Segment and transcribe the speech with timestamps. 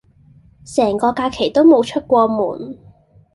[0.65, 2.79] 成個假期都無出過門